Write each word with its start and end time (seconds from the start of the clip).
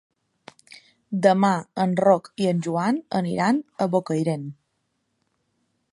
Demà 1.25 1.51
en 1.83 1.93
Roc 2.07 2.31
i 2.45 2.49
en 2.53 2.65
Joan 2.69 2.99
aniran 3.21 3.61
a 3.87 3.91
Bocairent. 3.97 4.49